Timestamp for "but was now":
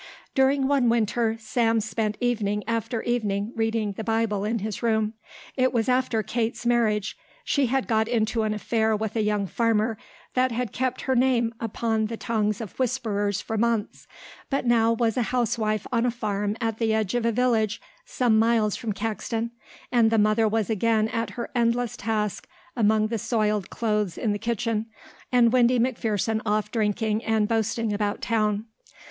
14.49-14.97